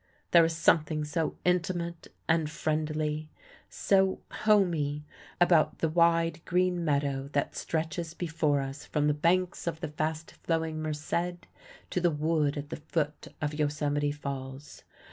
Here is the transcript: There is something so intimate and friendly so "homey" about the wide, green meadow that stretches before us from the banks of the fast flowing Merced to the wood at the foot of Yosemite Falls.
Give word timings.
There 0.31 0.43
is 0.43 0.55
something 0.57 1.05
so 1.05 1.35
intimate 1.45 2.07
and 2.27 2.49
friendly 2.49 3.29
so 3.69 4.19
"homey" 4.45 5.05
about 5.39 5.77
the 5.77 5.89
wide, 5.89 6.43
green 6.43 6.83
meadow 6.83 7.29
that 7.33 7.55
stretches 7.55 8.15
before 8.15 8.61
us 8.61 8.83
from 8.83 9.05
the 9.05 9.13
banks 9.13 9.67
of 9.67 9.79
the 9.79 9.89
fast 9.89 10.31
flowing 10.41 10.81
Merced 10.81 11.45
to 11.91 12.01
the 12.01 12.09
wood 12.09 12.57
at 12.57 12.71
the 12.71 12.77
foot 12.77 13.27
of 13.43 13.53
Yosemite 13.53 14.11
Falls. 14.11 14.81